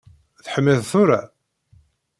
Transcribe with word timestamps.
Teḥmiḍ 0.43 0.79
tura? 0.91 1.21